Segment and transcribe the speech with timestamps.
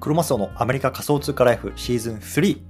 [0.00, 2.62] クロマスオのアメリカ仮想通貨ライフシーズン3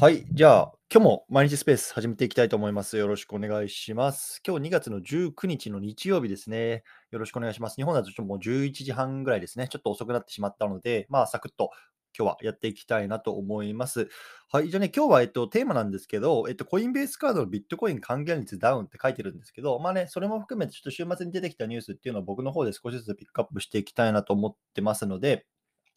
[0.00, 0.26] はい。
[0.32, 2.96] じゃあ、今日も毎日スペース始めていきたいと思います。
[2.96, 4.42] よろしくお願いします。
[4.44, 6.82] 今日2月の19日の日曜日ですね。
[7.12, 7.76] よろしくお願いします。
[7.76, 9.68] 日本だとちょっともう11時半ぐらいですね。
[9.68, 11.70] ちょっと遅くなってしまったので、まあ、サクッと
[12.16, 14.08] 今日はやっていきたいなと思います。
[14.50, 14.68] はい。
[14.68, 25.46] じゃあね、今日は、えっと、テーマなんですけど、えっと、コインベースカードのビットコイン還元率ダウンって書いてるんですけど、まあね、それも含めてちょっと週末に出てきたニュースっていうのを僕の方で少しずつピックアップしていきたいなと思ってますので、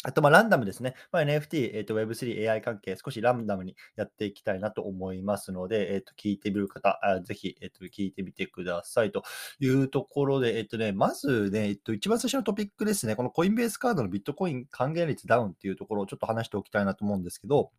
[0.05, 0.95] あと、ま、ランダムですね。
[1.12, 9.23] まあ、NFT、えっと、Web3、AI 関係、少しランダムにやっていきたいなと思いますので、えっと、聞いてみる方、あぜひ、えっと、聞いてみてくださいと
[9.59, 17.72] いうところで、えっとね、まずね、えっと、一番最初のトピックですね、このコインベースカードのビットコイン還元率ダウンっていうところをちょっと話しておきたいなと思うんですけど、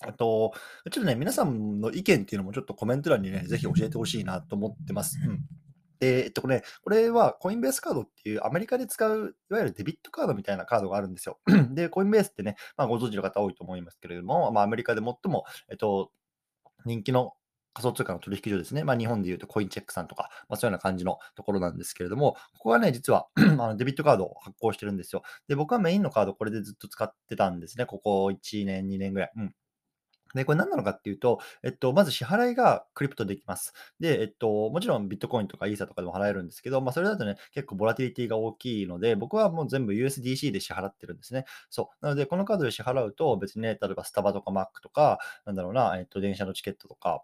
[0.00, 0.52] あと、
[0.90, 5.18] ちょっとね、皆さんの意見っていうのもちょっとコメント欄にね、ぜひ教えてほしいなと思ってます。
[5.26, 5.40] うん。
[5.98, 11.38] で、えっとね、これはコインベースカードっていうアメリカで使う、いわゆるデビットカードみたいなカードがあるんですよ。
[11.72, 16.10] で、コインベースってね、まあ、ご存知の方多いと思いますけれども、まあ、アメリカで最も、えっと、
[16.84, 17.32] 人気の
[17.74, 18.84] 仮想通貨の取引所ですね。
[18.84, 25.22] まあ、日本でいうとコインチェックさんとか、まあ、そういうような感じのところなんですけれども、ここはね、実は あのデビットカードを発行してるんですよ。
[25.48, 27.84] で、僕はメインのカードこれでずっと使ってたんですね。
[27.84, 29.32] ここ1年、2年ぐらい。
[29.36, 29.54] うん。
[30.36, 33.72] で、これ何なのかっていうと、えっと、まず支払いがクリプトできます。
[34.00, 41.44] で、えっと、もちろんビットコインとかイーサとかでも払えるんですけど、まあ、それだとね、結構ボラティリティが大きいので、僕はもう全部 USDC で支払ってるんですね。
[41.70, 42.04] そう。
[42.04, 47.22] なので、このカードで支払うと、別にね、例えばスタバとかマックとか、なんだろうな、えっと、電車のチケットとか、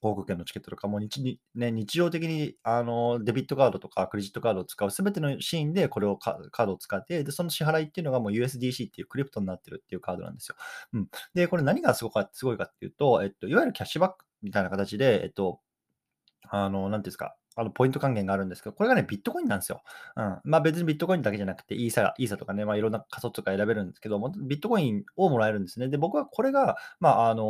[0.00, 10.56] 航空券のチケットとかも日に、ね、日常的にあのデビットカードとかクレジットカードを使うすべてのシーンでこれをカードを使ってで、その支払いっていうのがもう USDC っていうクリプトになってるっていうカードなんですよ。
[10.92, 15.60] うん、で、これ何がすごかすごいかっていうと、えっと、いわゆるキャッシュバックみたいな形で、えっと、
[16.50, 19.82] あの、なんていうんですか、あのポイント還元があるんですけど、これがね、ビットコインなんですよ。
[20.16, 20.40] うん。
[20.44, 25.88] まあ別にビットコインだけじゃなくて、イーサ、イーサとかね、まあいろんな仮想通貨選べるんですけど、ビットコインをもらえるんですね。
[25.88, 27.44] で、僕はこれが、まあ、あの、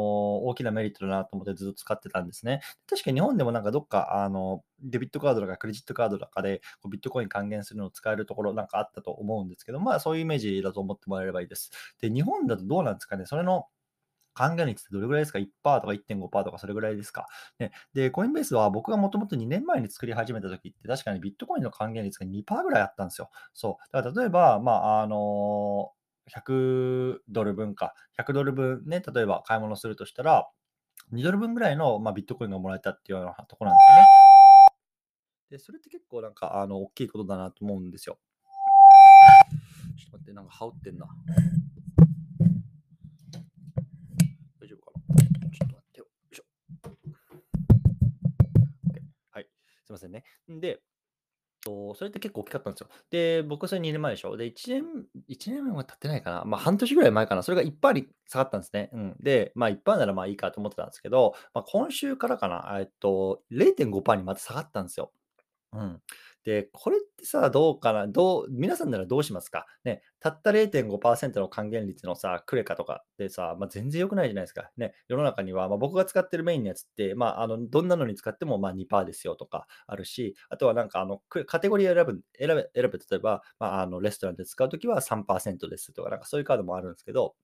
[0.44, 2.60] 大きなメリットだなと思ってずっと使ってたんですね。
[2.88, 11.70] 確かに日本でもなんかどっか、あの、デビットカードとかクレジットカードとかでこうビットコイン還元するのを使えるところなんかあったと思うんですけど、まあそういうイメージだと思ってもらえればいいです。
[12.00, 13.66] で、日本だとどうなんですかね、それの
[14.38, 15.46] 還元率ってどれぐらいですか ?1%
[15.80, 17.26] とか1.5%とかそれぐらいですか、
[17.58, 23.30] ね、で、コインベースは僕がもともと2年前に作り始めた時って確かにビットコインの還元率が2%ぐらいあったんですよ。
[23.52, 23.92] そう。
[23.92, 25.90] だから例えば、まあ、あの
[26.28, 30.48] 100ドル分か、100ドル分ね、例えば買い物するとしたら、
[31.12, 34.06] 2ドル分ぐらいの、まあ、ビットコインがもらえたっていうようなところなんですよね。
[35.50, 38.18] で、それって結構なんか、あの、大きいことだなと思うんですよ。
[39.98, 41.06] ちょっと待って、なんか羽織ってんな。
[49.98, 50.24] ませんね。
[50.48, 50.80] で、
[51.64, 52.88] それって結構大きかったんですよ。
[53.10, 54.36] で、僕はそれ2年前でしょ。
[54.36, 54.84] で、1年、
[55.28, 56.44] 1年前は経ってないかな。
[56.44, 57.42] まあ、半年ぐらい前かな。
[57.42, 58.90] それが1%に下がったんですね。
[58.92, 59.16] うん。
[59.20, 62.78] で、まあ、いっぱいならまあいいかと思ってたんですけど、まあ、今週からかな。
[62.80, 65.12] えっと、0.5%にまた下がったんですよ。
[65.72, 66.02] うん。
[66.48, 69.66] で、これってさ、どうかなどう、皆さんならどうしますか？
[69.84, 74.70] ね、たった0.5%の還元率のさ、クレカとかってさ、まあ、全然良くないじゃないですか。
[74.78, 87.34] ね、世の中には、まあ、僕が使ってるメインのやつって、まあ、あのどんなのに使ってもまあ2%ですよとかあるし、あとはなんかあのカテゴリー選ぶ、選べ、選べ例えば、まあ、あのレストランで使うときは3%ですとか、なんかそういうカードもあるんですけど、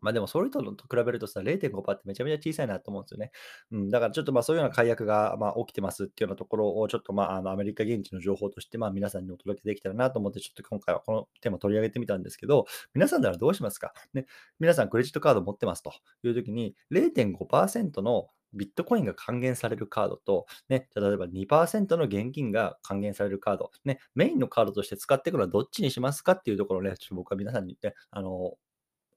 [0.00, 3.30] まあでも、それとと比べるとさ、0.5%ってめちゃめちゃ小さいなと思うんですよね。
[3.72, 13.92] うん、だからちょっとまあそういうような解約がまあ起きてますっていうようなところを、ちょっとまああのアメリカ現地の情報としてまあ皆さんにお届けできたらなと思って、ちょっと今回はこのテーマ取り上げてみたんですけど、皆さんならどうしますか？
[14.14, 14.26] ね、
[14.58, 15.92] 皆さんクレジットカード持ってますと
[16.22, 28.54] いうときに、0.5%のビットコインが還元されるカードと、ね、例えば2%の現金が還元されるカード、ね、メインのカードとして使っていくのはどっちにしますかっていうところをね、ちょっと僕は皆さんにね、あの、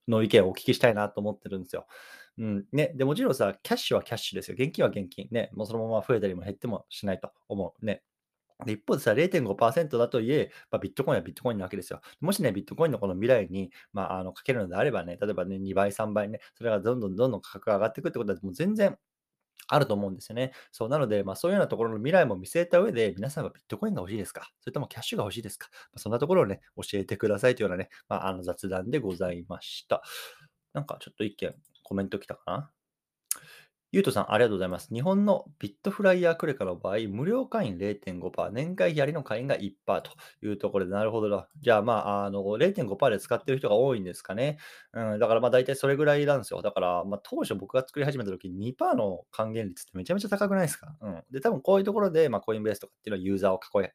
[0.08, 1.86] の意見をお聞きしたいなと思ってるんですよ。
[2.38, 2.64] うん。
[2.72, 2.92] ね。
[2.96, 4.56] で、もちろんさ、キャッシュはキャッシュですよ。
[4.58, 5.28] 現金は現金。
[5.30, 5.50] ね。
[5.54, 7.84] もうそのまま増えたりも減ってもしないと思う。
[7.86, 8.02] ね。
[8.66, 12.00] で一方でさ、0.5%だといえ、まあ、ビットコインはビットコインなわけですよ。
[12.20, 18.98] もしね、ビットコインのこの未来に、まあ、あのかけるのであればね、例えばね、2倍、3倍ね、それがどんどんどんどん価格が上がっていくってことは、もう全然
[19.68, 20.52] あると思うんですよね。
[20.72, 24.50] そうなので、まあ、そういうようなところの未来も見据えた上で、皆さんはビットコインが欲しいですか？
[24.60, 30.02] それともキャッシュが欲しいですか、まあ、そんなところをね、教えてくださいというようなね、まあ、あの雑談でございました。
[30.72, 32.70] なんかちょっと一件コメント来たかな？
[33.92, 34.94] ゆうとさん、ありがとうございます。
[34.94, 40.10] 日本のビットフライヤークレカの場合、無料会員0.5%、年会費ありの会員が1%
[40.40, 41.48] というところで、なるほどな。
[41.60, 44.58] じゃあ、まあ、あの、0.5%で使ってる人が多いんですかね。
[44.92, 46.62] うん、だからまあ大体それぐらいなんですよ。
[46.62, 50.94] だから、まあ、当初僕が作り始めた時に2%の還元率ってめちゃめちゃ高くないですか？
[51.00, 51.22] うん。
[51.32, 53.88] で、多分こういうところで、まあ、コインベースとかっていうのはユーザーを囲い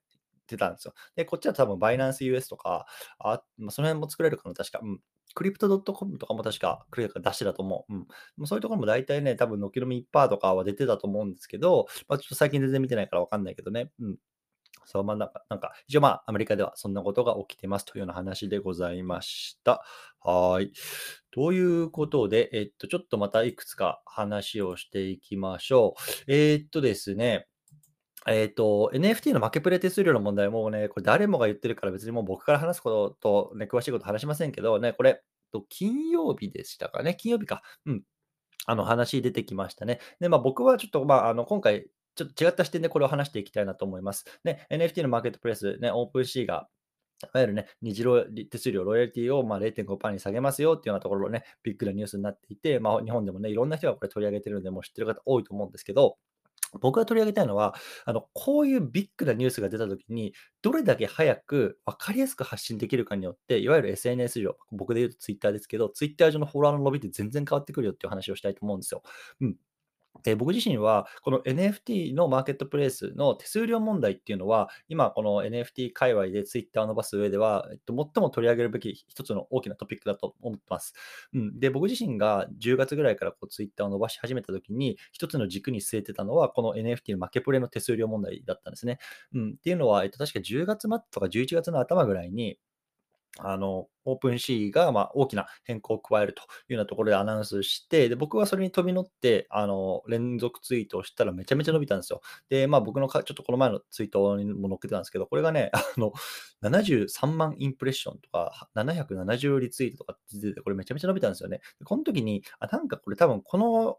[0.47, 0.93] てたんですよ。
[1.15, 2.85] で、こっちは多分バイナンス US とか、
[3.19, 4.79] あ、まあ、その辺も作れるかな、確か。
[4.83, 4.99] うん。
[5.35, 7.93] クリプトドットコムとかも確かクレカ出してたと思う。
[7.93, 7.97] う
[8.43, 8.47] ん。
[8.47, 13.91] そういうところも大体ね、多分軒並み1%とかは出てたと思うんですけど、まあ、ちょっと最近全然見てないからわかんないけどね。
[13.99, 14.17] うん。
[14.85, 19.83] そう、まあ、なんか、なんか一応まあ、アメリカではそんなことが起きてますというような話でございました。
[20.21, 20.71] はい。
[21.31, 26.31] ということで、えっと、ちょっとまたいくつか話をしていきましょう。
[26.31, 27.47] えーっとですね、
[28.27, 35.21] えっと、NFT の負けプレ手数料の問題もね、これ誰もが言ってるから別にもう僕から話すこととね、詳しいこと話しませんけどね、これ、
[35.69, 37.61] 金曜日でしたかね、金曜日か。
[37.85, 38.03] うん。
[38.65, 39.99] あの話出てきましたね。
[40.19, 44.25] で、まあ僕はちょっと、まあ、あの今回、ちょっと違った視点でこれを話していきたいなと思います。
[44.43, 46.67] ね、NFT のマーケットプレイス、ね、オープンシーが
[47.23, 48.03] いわゆるね、二次
[48.49, 56.17] 手数料、ロイヤリティをまあ0.5%に下げますよっていうようなところをね、ビッグなニュースになっていて、まあ、日本でもね、いろんな人がこれ取り上げてるので、もう知ってる方多いと思うんですけど、
[56.81, 57.75] 僕が取り上げたいのは、
[58.05, 69.03] あの、こういうビッグなニュースが出たときに、どれだけ早く分かりやすく発信できるかによって、いわゆる SNS 上、僕で言うと Twitter ですけど、Twitter 上のフォロワーの伸びって全然変わってくるよっていう話をしたいと思うんですよ。
[69.41, 69.55] うん。
[70.23, 80.93] で、僕自身は、この NFT のマーケットプレイスの手数料問題っていうのは、今この NFT 界隈で Twitter を伸ばす上では、えっと、最も取り上げるべき一つの大きなトピックだと思ってます。
[81.33, 88.99] うん、で、僕自身が10月ぐらいからこう Twitter を伸ばし始めた時に、一つの軸に据えてたのは、この NFT の負けプレの手数料問題だったんですね。
[89.33, 92.57] うん、っていうのは、えっと、確か10月末とか11月の頭ぐらいに、
[93.39, 102.21] あの、オープンシーが、ま、大きな変更を加えるというようなところでアナウンスして、で、僕はそれに飛び乗って、あの、連続ツイートをしたらめちゃめちゃ伸びたんですよ。
[102.49, 106.13] で、まあ、僕のかちょっとこの前のツイートにも載っけてたんですけど、これがね、 あの、
[106.61, 111.59] 73万インプレッションとか、770リツイートとかって出てて、これめちゃめちゃ伸びたんですよね。
[111.79, 113.97] でこの時に、あ、なんかこれ多分この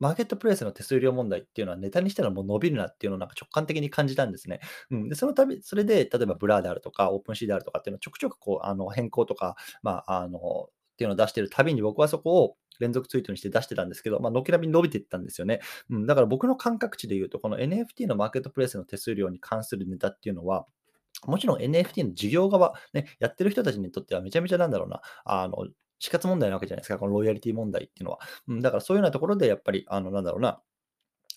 [0.00, 4.60] マーケットプレイスの手数料問題っていうのはネタにしたらもう伸びるなっていうのをなんか直感的に感じたんですね。
[4.90, 15.60] うん、でそのたび、それで例えば Blurであるとか、 OpenSeaであるとかっていうのをちょくちょくこうあの変更とか、まあ、あの、っていうのを出してるたびに僕はそこを連続ツイートにして出してたんですけど、まあ、軒並み伸びていったんですよね。
[15.90, 20.66] うん、だから僕の感覚値で言うと、この NFT のマーケットプレイスの手数料に関するネタっていうのは、
[21.26, 25.68] もちろん NFT の事業側、ね、やってる人たちにとってはめちゃめちゃなんだろうな、あの、
[26.04, 28.18] 死活問題なわけじゃないですか、このロイヤリティ問題っていうのは。
[28.48, 30.60] うん、だからそういうようなところでやっぱり、あの、なんだろうな、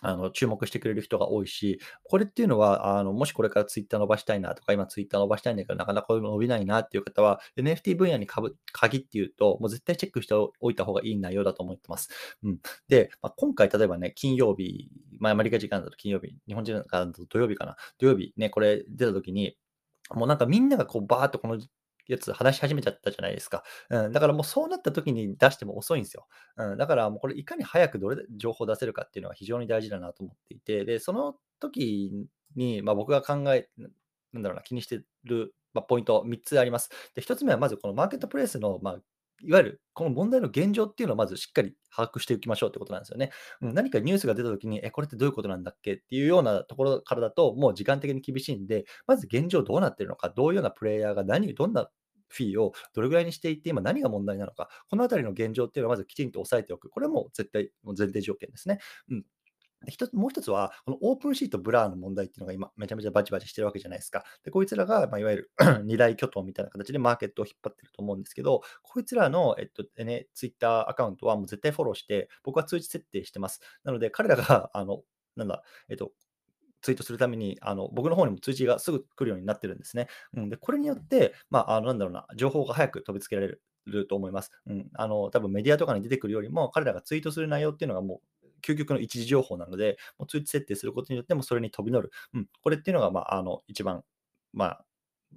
[0.02, 12.10] あの、注目してくれる人が多いし、これっていうのは、あの、もしこれからツイッター伸ばしたいなとか、今ツイッター伸ばしたいんだけど、なかなか伸びないなっていう方は、NFT 分野にかぶ限って言うと、もう絶対チェックしておいた方がいい内容だと思ってます。
[12.44, 12.60] うん。
[12.90, 14.90] で、まあ、今回、例えばね、金曜日、
[15.20, 17.78] まあ、アメリカ時間だと金曜日、日本時間だと土曜日かな。
[17.98, 19.58] 土曜日ね、これ出た時に、
[20.12, 21.60] もうなんかみんながこうバーっとこの
[22.08, 23.64] やつ話し始めちゃったじゃないですか。
[23.90, 26.28] うん、だからもうそうなった時に出しても遅いんですよ。
[26.58, 33.70] うん、だからもうこれいかに早くどれで情報を出せるかっていうのは非常に大事だなと思っていて、で、その時に、まあ、僕が考え、
[34.34, 36.90] なんだろうな、気にしてる、まあ、ポイント3つあります。
[37.16, 39.00] で、1つ目はまずこのマーケットプレイスの、まあ、
[39.44, 43.32] いわゆるこの問題の現状っていうのをまずしっかり把握していきましょうってことなんですよね。
[43.62, 51.90] うん、何かニュースが出たときに、え、これってどういうことなんだっけっていうようなところからだと、もう時間的に厳しいんで、まず現状どうなってるのか、どういうようなプレイヤーが何、どんな
[52.30, 56.90] フィーをどれぐらいにしていって、今何が問題なのか、このあたりの現状っていうのをまずきちんと押さえておく。
[56.90, 58.80] これも絶対もう前提条件ですね。
[59.10, 59.26] うん。
[59.88, 64.26] で一つもう一つは、この OpenSeaと、Blurの問題っていうのが今、めちゃめちゃバチバチしてるわけじゃないですか。
[64.44, 65.52] で、こいつらが、まあ、いわゆる
[65.86, 73.62] 二大巨頭みたいな形でマーケットを引っ張ってると思うんですけど、こいつらの、えっとね、ツイッターアカウントはもう絶対フォローして、僕は通知設定してます。
[73.86, 75.04] なので、彼らが、あの、
[75.38, 76.12] なんだ、えっと、
[76.82, 80.08] ツイートするために、あの僕の方にも通知がすぐ来るようになってるんですね。
[80.34, 83.62] うん、でこれによって、まあ、あのなんだろうな、情報が早く飛びつけられる。
[84.10, 84.52] と思います。
[84.66, 92.12] うん、あの多分メディアとかに出てくるよりも、彼らがツイートする内容っていうのがもう究極の一時情報なので、もう通知設定することによってもそれに飛び乗る。
[92.34, 94.04] うん、これっていうのが、まあ、あの一番、
[94.54, 94.86] まあ、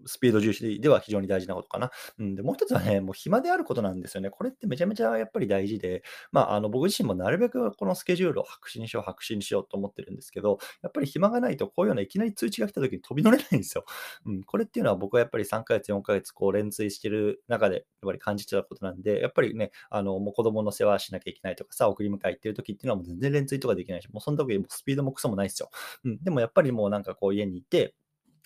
[0.07, 1.91] スピード重視では非常に大事なことかな。
[2.19, 4.31] うん、でもう一つはね、もう暇であることなんですよね。
[4.31, 13.85] これってめちゃめちゃやっぱり大事で、まあ、あの僕自身もなるべくこのスケジュールを白紙にしよう、白紙にしようと思ってるんですけど、やっぱり暇がないと、こういうようないきなり通知が来た時に飛び乗れないんですよ。
[14.27, 25.71] うん、これっていうのは僕はやっぱり3ヶ月、4ヶ月こう連追してる中で、やっぱり感じてたことなんで、やっぱりね、あのもう子供の世話しなきゃいけないとかさ、送り迎え行ってる時っていうのはもう全然連追とかできないし、もうその時スピードもクソもないですよ。
[26.05, 27.95] うん、でもやっぱりもうなんかこう家にいて、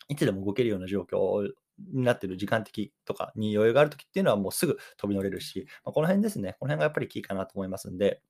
[0.09, 1.49] いつでも動けるような状況
[1.93, 8.21] になってる時間的とかに余裕があるときっていうのはもうすぐ飛び乗れるし、まあ、この辺ですね、この辺がやっぱりキーかなと思いますんで、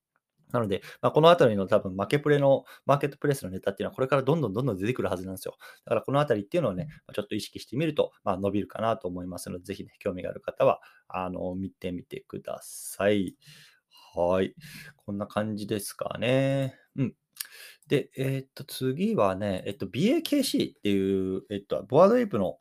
[0.53, 5.57] なので、まあ、このあたりの多分、マケプレの、マーケットプレイスのネタっていうのは、これからどんどんどんどん出てくるはずなんですよ。
[5.85, 13.37] だからこのあたりっていうのをね、まあちょっと意識してみると、まあ、伸びるかなと思いますので、ぜひね、興味がある方は、あの、見てみてください。
[14.15, 14.55] はい。
[14.97, 16.79] こんな感じですかね。
[16.97, 17.15] うん。
[17.89, 22.59] で、えーっと、次はね、えっと、BAKC っていう、えっと、ボワードエイプの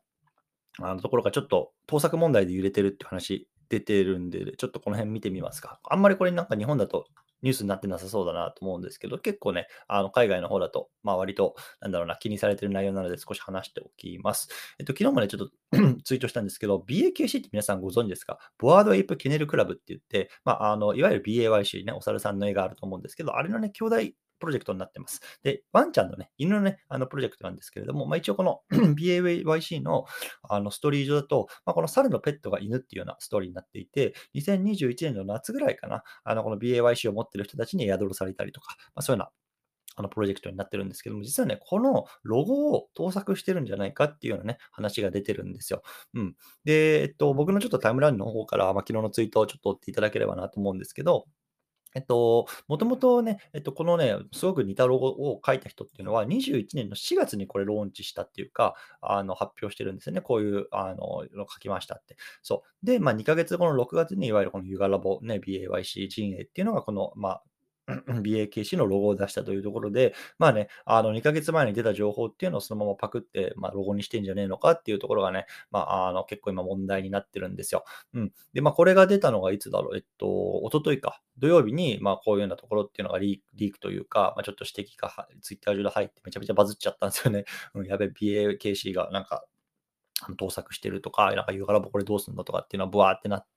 [0.80, 5.78] あのところがちょっと盗作問題で揺れてるって話出てるんで、ちょっとこの辺見てみますか。
[5.88, 7.06] あんまりこれなんか日本だと
[7.42, 14.48] ニュースになってなさそうだなと思うんですけど、結構ね、あの海外の方だと、まあ割と、なんだろうな、気にされてる内容なので少し話しておきます。
[14.80, 15.50] えっと、昨日もね、ちょっと
[16.02, 18.38] ツイートしたんですけど、BAKC って皆さんご存知ですか？
[18.58, 23.96] ボワードエイプケネルクラブって言って、まあ、あの、いわゆる BAYC ね、お猿さんの絵があると思うんですけど、あれのね、兄弟
[24.38, 25.20] プロジェクトになってます。
[25.42, 30.06] で、ワンちゃんのね、犬のね、あのプロジェクトなんですけれども、まあ、一応この BAYC の
[30.48, 39.30] あのストーリー上だと、まあ、この猿のペットが犬っていうようなストーリーになっていて、2021年の夏ぐらいかな、あのこの BAYC を持ってる人たちに宿るされたりとか、まあ、そういうような
[39.96, 45.82] あのプロジェクトになってるんですけども、実はね、このロゴを盗作してるんじゃないかっていうようなね、話が出てるんですよ。
[46.14, 46.36] うん。
[46.64, 51.26] で、えっと、僕のちょっとタイムラインの方から、まあ、昨日のツイートをちょっと追っていただければなと思うんですけど、
[51.94, 60.20] えっと、もともとね、えっと、このね、すごく似たロゴを書いた人っていうのは、21年の4月にこれローンチしたっていうか、あの、発表してるんですよね。
[60.20, 62.16] こういう、あの、書きましたって。
[62.42, 62.86] そう。
[62.86, 67.42] で、まあ、2ヶ月後の6月に、いわゆるこのユガラボ、ね、BAYC 陣営っていうのが、この、まあ、
[67.86, 77.84] BAKC のロゴを出したというところで、まあね、あの2ヶ月前に出た情報っていうのをそのままパクって、まあ、ロゴにしてんじゃねえのかっていうところがね、まあ、あの結構今問題になってるんですよ。
[78.14, 78.32] うん。
[78.52, 80.26] で、まあ、これが出たのがいつだろう、えっと、
[80.64, 87.44] 一昨日か、土曜日に、まあ、こういうようなところっていうのがリークというか、まあ、ちょっと指摘がツイッター上で入ってめちゃめちゃバズっちゃったんですよね。
[87.74, 89.44] うん、やべ、BAKC がなんか
[90.36, 93.48] 盗作してるとか、なんかユーガラボこれどうすんだとかっていうのはブワーってなって、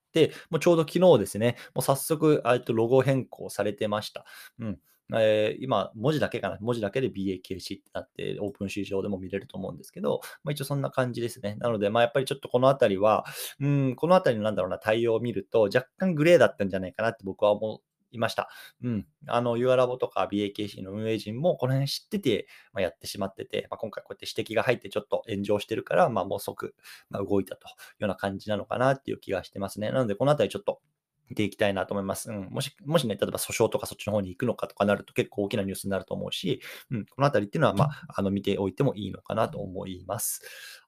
[0.50, 4.26] もうちょうど昨日ですね、もう早速、とロゴ変更されてました。
[4.60, 4.80] うん。
[5.16, 11.56] えー、今、文字だけかな、文字だけで BAKC ってなって、オープン市場でも見れると思うんですけど、まあ、一応そんな感じですね。
[11.56, 13.26] なので、まあ、やっぱりちょっとこのあたりは、
[13.60, 18.50] うん、このあたりのなんだろうな、対応を見ると、若干グレーだったんじゃないかなって僕は思いました。
[18.84, 19.08] うん。
[19.28, 26.76] あの、ユアラボとか BAKC の運営陣もこの辺知ってて、まあ、やってしまってて、まあ、今回こうやって指摘が入ってちょっと炎上してるから、まあ、もう即、
[27.10, 29.92] まあ、動いたというような感じなのかなっていう気がしてますね。
[29.92, 30.82] なので、このあたりちょっと
[31.30, 32.32] 見ていきたいなと思います。
[32.32, 36.62] うん、もし、もしね、例えば訴訟とかそっちの方に行くのかとかなると結構大きなニュースになると思うし、
[36.92, 40.42] うん、このあたりっていうのは、まあ、あの、見ておいてもいいのかなと思います。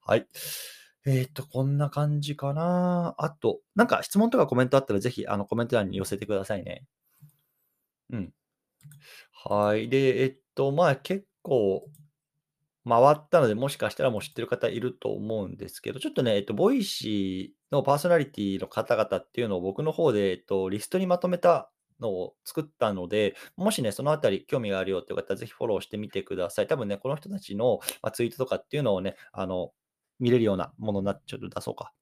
[0.06, 0.28] はい。
[1.06, 3.16] えっ、と、こんな感じかな。
[3.18, 6.86] あと、なんか質問とかコメントあったらぜひ、あの、コメント欄に寄せてくださいね。
[8.10, 8.34] うん。
[9.34, 9.90] はい。
[9.90, 11.90] で、えっと、まあ、結構
[12.88, 26.68] 回ったので、もしかしたらもう知ってる方いると思うんですけど、ちょっとね、えっと、 Voicy のパーソナリティの方々っていうのを僕の方で、えっと、リストにまとめたのを作ったので、もしね、そのあたり興味があるよっていう方はぜひフォローしてみてください。
[26.68, 29.72] 多分ね、この人たちの、ま、ツイートとかっていうのをね、あの、
[30.20, 31.94] 見れるようなものになっちょっと出そうか。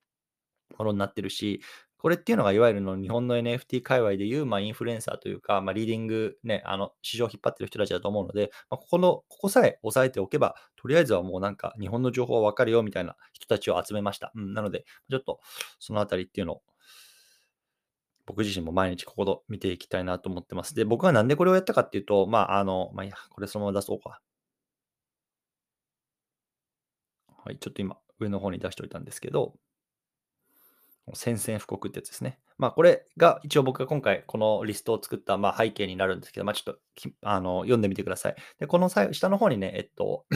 [0.77, 1.61] ものになってるし、
[1.99, 14.31] これっていうのがいわゆるの日本の NFT 界隈でいう、まあ、インフルエンサーというか、まあ、リーディング、ね、あの市場を引っ張ってる人たちだと思うので、まあ、ここの、ここさえ押さえておけば、とりあえずはもうなんか日本の情報はわかるよみたいな人たちを集めました。
[14.35, 15.39] うん、なので、ちょっと
[15.79, 16.61] そのあたりっていうのを、
[18.27, 20.75] 僕自身も毎日ここと見ていきたいなと思ってます。
[20.75, 24.21] で、僕がなんでこれをやったかっていうと、まあ、あの、まあ、いや、これそのまま出そうか。
[27.45, 29.55] はい、ちょっと今、上の方に出しておいたんですけど、
[31.13, 32.39] 宣戦布告ってやつですね。
[32.57, 36.79] まあ、これが一応僕が今回このリストを作ったまあ背景になるんですけど、まあ、ちょっと
[37.21, 38.35] あの読んでみてください。
[38.59, 40.25] で、この下の方にね、えっと、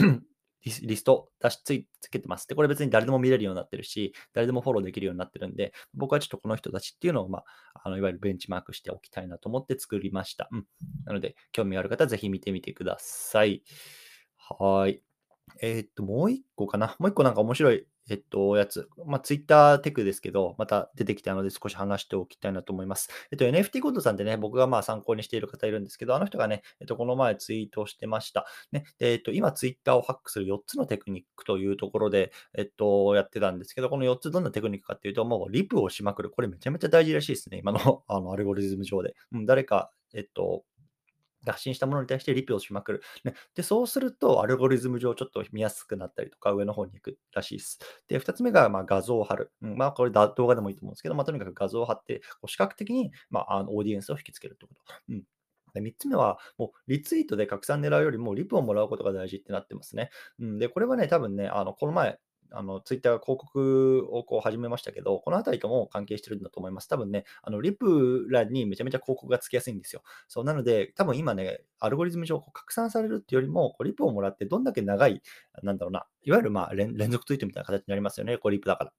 [0.64, 2.46] リスト出しついつけてます。
[2.46, 7.44] で、これ別に誰でも見れるようになってるし、誰でもフォローできるようになってるんで、僕はちょっとこの人たちっていうのを、まあ、
[7.84, 10.48] あのいわゆるベンチマークしておきたいなと思って作りました。
[10.52, 10.66] うん。
[11.04, 13.64] なので、興味ある方はぜひ見てみてください。
[14.38, 15.02] はい。
[15.60, 16.94] えーっと、もう一個かな。
[17.00, 18.88] もう一個なんか面白い、えっと、やつ。
[19.06, 23.08] まあ、ツイッターテクですけど、また出てきたので少し話しておきたいなと思います。
[23.30, 28.46] えっと、NFT ゴッドさんってね、僕がまあ参考にしている方いるんですけど、あの人がね、えっと、この前ツイートしてました。
[28.72, 36.30] ね、で、えっと、今ツイッターをハックする4つのテクニックというところで、えっと、やってたんですけど、この4つどんなテクニックかっていうと、もうリプをしまくる。
[36.30, 37.58] これめちゃめちゃ大事らしいですね。
[37.58, 39.14] 今のあのアルゴリズム上で。
[39.32, 40.64] うん、誰か、えっと、
[41.46, 43.02] 発信したものに対してリピをしまくる。
[43.24, 47.78] ね、で、そうすると、アルゴリズム上ちょっと見やすくなったりとか、上の方に行くらしいです。
[48.08, 49.52] で、2つ目が、ま、画像を貼る。
[49.62, 54.94] うん、まあ、これ動画でもいいと思うんですけど、まあ、とにかく画像を貼って、こう視覚的に、まあ、あのオーディエンスを引きつけるってこと。
[55.10, 55.22] うん
[55.74, 60.10] で3つ目は、もうリツイートで拡散狙うよりもリプをもらうことが大事ってなってますね。
[60.38, 62.18] うん、で、これはね、多分ね、あのこの前、
[62.52, 66.88] あの、ツイッターが広告をこう始めましたけど、このあたりとも関係してるんだと思います。
[66.88, 70.02] 多分ね、あの、リプ欄にめちゃめちゃ広告がつきやすいんですよ。
[70.28, 75.22] そう、なので、多分今ね、アルゴリズム上拡散されるっていうよりも、こうリプをもらってどんだけ長い、
[75.62, 78.92] なんだろうな、いわゆるまあ連続ツイートみたいな形になりますよね、こうリプだから。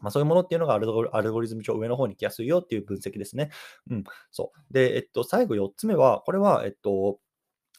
[0.00, 3.50] まあ、そういうものっていうのがアルゴアルゴリズム上上の方に来やすいよっていう分析ですね。
[3.90, 4.74] うん、そう。
[4.74, 7.20] で、えっと、最後4つ目は、これは、えっと、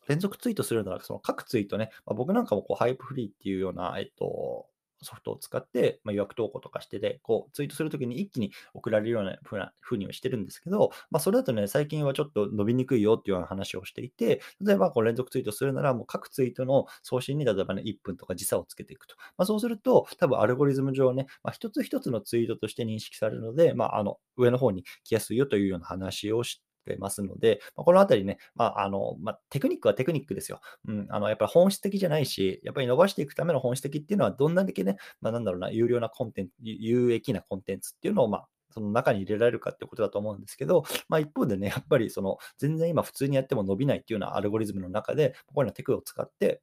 [0.08, 4.68] 連続ツイートするなら、その各ツイートね、まあ、僕なんかもこうハイプフリーっていうような、えっと、
[5.04, 19.16] ソフトを使って、まあ、予約投稿とかしてで、こう、ツイートするときに一気に送られるようなふうな風にはしてるんですけど、まあ、それだとね、最近はちょっと伸びにくいよっていうような話をしていて、例えばこう連続ツイートするなら、もう各ツイートの送信に、例えばね、1分とか時差をつけていくと。
[19.38, 30.60] まあ、そうすると、多分アルゴリズム上ね、まあ、一つ一つのツイートとして認識されるので、まあ、あの、上の方に来やすいよというような話をして、ますので、まあ、このあたりね、まあ、あの、まあ、テクニックはテクニックですよ。
[30.88, 46.62] うん、あの、やっぱり本質的じゃないし、やっぱり伸ばしていくための本質的っていうのは、どんなだけね、まあ、なんだろうな、有料なコンテンツ、有益なコンテンツっていうのを、まあ、その中に入れられるかってことだと思うんですけど、まあ、一方でね、やっぱりその全然今普通にやっても伸びないっていうようなアルゴリズムの中で、こういうのテクを使って、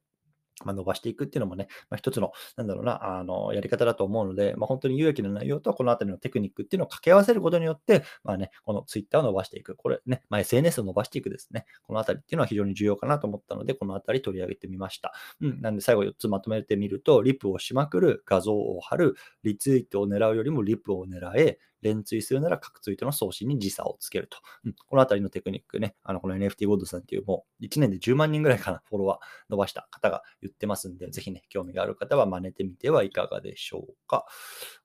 [0.65, 9.75] まあ、伸ばしていくっていうのもね、まあ、一つの、なんだろうな、あの、やり方だと思うので、まあ、本当に有益な内容とこのあたりのテクニックっていうのを掛け合わせることによって、まあね、この Twitter を伸ばしていく。
[9.75, 11.65] これね、まあ、SNS を伸ばしていくですね。
[11.83, 15.13] このあたりっていうのは非常に重要かなと思ったので、このあたり取り上げてみました。
[15.41, 15.61] うん。
[15.61, 24.37] なんで最後4つまとめてみると、リプをしまくる、画像を貼る、リツイートを狙うよりもリプを狙え、連追するなら各ツイートの送信に時差をつけると。
[24.65, 29.19] うん、このあたりのテクニックね、あのこの NFT ゴードさんっていうもう1年で10万人ぐらいかな、フォロワー
[29.49, 34.25] 伸ばした方が言ってますんで、ぜひね、興味がある方は真似てみてはいかがでしょうか。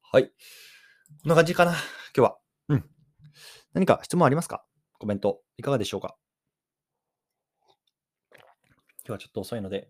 [0.03, 0.25] はい。
[0.25, 0.31] こ
[1.26, 1.81] んな感じかな、今
[2.15, 2.38] 日は。
[2.69, 2.85] うん。
[3.75, 4.65] 何か質問ありますか？
[4.99, 6.17] コメントいかがでしょうか？
[8.33, 8.41] 今
[9.09, 9.88] 日はちょっと遅いので、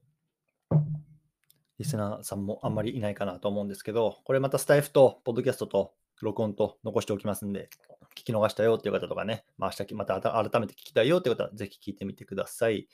[1.79, 7.69] リスナーさんもあんまりいないかなと思うんですけど、これまたスタイフとポッドキャストと録音と残しておきますんで、
[8.15, 12.89] 聞き逃したよっていう方とかね、まあ、明日また改めて聞きたいよっていう方は、ぜひ聞いてみてください。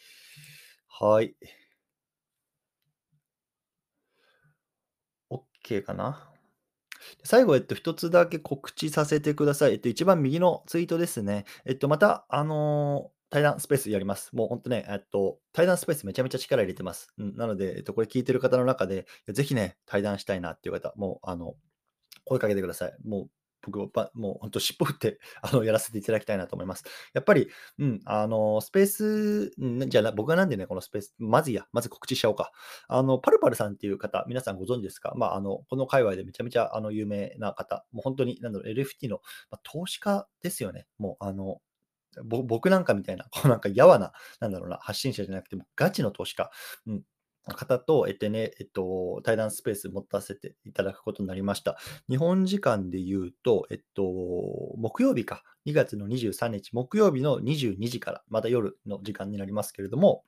[0.88, 1.34] はい。
[5.30, 6.28] OK かな？
[7.24, 9.72] 最後、えっと、一つだけ告知させてください。
[9.72, 11.44] えっと、一番右のツイートですね。
[11.64, 14.28] えっと、また、あのー対談スペースやります。
[14.36, 17.14] もう本当ね、えっと、対談スペースめちゃめちゃ力入れてます。
[17.16, 21.54] うん、なので、えっと、これ聞いてる方の中で、ぜひね、対談したいなっていう方、もう、あの、
[22.24, 22.96] 声かけてください。
[23.04, 23.30] もう
[23.64, 26.82] 僕はもう本当尻尾振ってあのやらせていただきたいなと思います。
[27.14, 29.52] やっぱり、うん、あの、スペース、
[29.88, 32.50] じゃあ僕はなんでね、このスペース、まずいや、まず告知しちゃおうか。
[32.88, 35.12] あの、パルパルさんっていう方、皆さんご存知ですか？
[35.16, 40.88] まあ、あの、この界隈でめちゃめちゃあの有名な方、もう本当に、なんだろう、LFT の、まあ、投資家ですよね。
[40.98, 41.60] もう、あの、
[42.24, 46.50] 僕なんかみたいな、こうなんかやわな、なんだろうな、発信者じゃなくて、もガチの投資家、
[46.86, 47.02] うん、
[47.44, 51.78] 方と、えっとね、えっと、対談スペース持たせていただくことになりました。
[52.08, 54.02] 日本時間で言うと、えっと、
[54.76, 60.24] 木曜日か、2月の23日、木曜日の22時から、また夜の時間になりますけれども、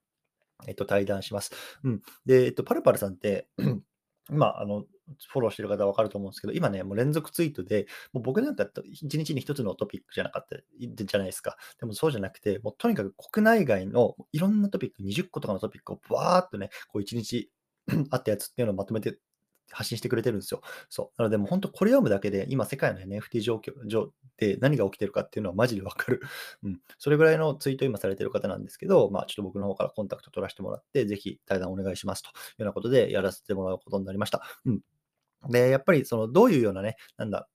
[0.66, 1.52] えっと、対談します。
[1.84, 2.02] うん。
[2.26, 3.48] で、えっと、パルパルさんって
[4.30, 4.84] 今、あの、
[5.28, 11.56] フォローしてる方は分かると思うんですけど、今ね、もう連続ツイートで、もう僕なんか一日に一つのトピックじゃなかったじゃないですか。
[11.78, 17.50] でもそうじゃなくて、もうとにかく国内外のいろんなトピック、20個とかのトピックをバーっとね、こう一日
[18.10, 19.18] あったやつっていうのをまとめて
[19.70, 20.62] 発信してくれてるんですよ。
[20.88, 21.22] そう。
[21.22, 26.20] なので、もう本当これ読むだけで、今世界の NFT 状況上で何が起きてるかっていうのはマジでわかる。
[26.62, 26.80] うん。
[26.98, 34.42] それぐらいのツイート今されてる方なんですけど、まあちょっと僕の方からコンタクト取らせてもらって、ぜひ対談お願いしますというようなことでやらせてもらうことになりました。
[34.64, 34.80] うん。
[35.50, 37.48] で、やっぱりそのどういうようなね、なんだ、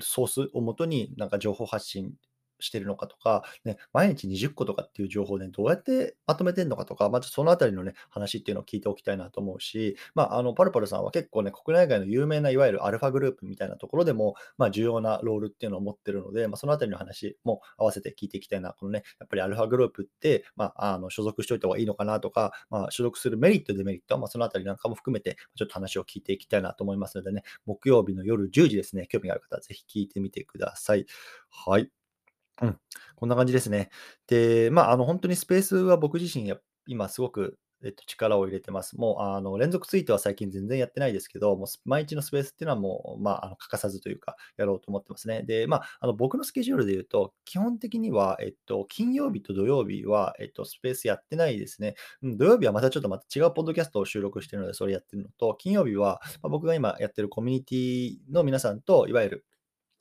[0.00, 2.14] ソースをもとになんか情報発信
[2.60, 18.72] してるのかとか、ね、毎日20個とかっていう情報で、ね、どうやってまとめてるのかとか、まずそのあたりのね、話っていうのを聞いておきたいなと思うし、まあ、あの、パルパルさんは結構ね、国内外の有名ないわゆるアルファグループみたいなところでも、まあ、重要なロールっていうのを持ってるので、まあ、そのあたりの話も合わせて聞いていきたいな。
[18.72, 31.06] このね、やっぱりアルファグループって、まあ、あの、所属しておいた方がいいのかなとか、まあ、所属するメリット、デメリット、まあ、そのあたりなんかも含めて、ちょっと話を聞いていきたいなと思いますのでね、木曜日の夜10時ですね、興味がある方はぜひ聞いてみてください。
[31.50, 31.99] はい。
[32.60, 32.78] うん、
[33.16, 33.90] こんな感じですね。
[34.26, 38.98] で、まあ、あの、本当にスペースは僕自身や、今すごく、えっと、力を入れてます。
[38.98, 45.42] もう、あの、連続ツイートは最近全然やってないですけど、もう毎日のスペースっていうのはもう、まあ、あの欠かさずというか、やろうと思ってますね。
[45.44, 51.94] で、まあ、あの、僕のスケジュールで言うと、基本的には、えっと、金曜日と土曜日は、えっと、スペースやってないですね。
[52.22, 59.46] うん、土曜日はまたちょっとまた違うポッドキャストを収録してるので、それやってるのと、金曜日は、まあ、僕が今やってるコミュニティの皆さんと、いわゆる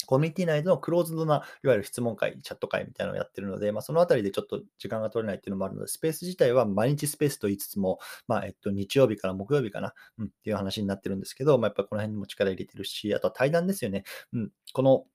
[0.10, 14.04] コミュニティ内でのクローズドな、いわゆる質問会、チャット会みたいなのをやってるので、まあ、そのあたりでちょっと時間が取れないっていうのもあるので、スペース自体は毎日スペースと言いつつも、まあ、えっと、日曜日から木曜日かな、うん、っていう話になってるんですけど、まあ、やっぱこの辺にも力入れてるし、あとは対談ですよね。
[14.34, 15.06] うん、この、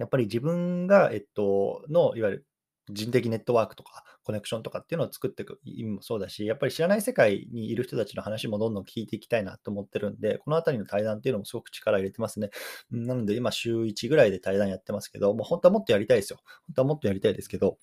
[0.00, 2.46] やっぱり自分が、えっと、の、いわゆる
[2.90, 12.50] 人的ネットワークとか、コネクションとかっていうのを作っていく意味もそうだし、やっぱり知らない世界にいる人たちの話もどんどん聞いていきたいなと思ってるんで、このあたりの対談っていうのもすごく力入れてますね。
[12.90, 16.40] なので今週1ぐらいで対談やってますけど、もう本当はもっとやりたいですよ。
[16.66, 17.78] 本当はもっとやりたいですけど、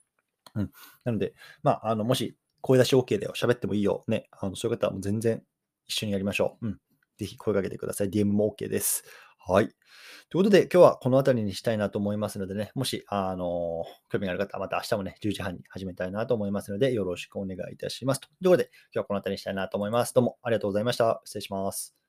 [0.55, 0.71] うん。
[1.03, 1.33] なので、
[1.63, 5.41] まあ、あの、もし声出し OK だよ、喋ってもいいよ、ね、あのそういう方はもう全然
[5.87, 6.67] 一緒にやりましょう。
[6.67, 6.79] うん。
[7.17, 8.09] ぜひ声かけてください。
[8.09, 9.03] DM も OK です。
[9.47, 9.65] はい。
[9.65, 18.21] ということで、今日はこの辺りにしたいなと思いますのでね、もし、あの、興味がある方また明日もね、10時半に始めたいなと思いますので、よろしくお願いいたします。
[18.21, 20.13] ということで、今日はこの辺りにしたいなと思います。
[20.13, 21.21] どうもありがとうございました。
[21.25, 22.00] 失礼します。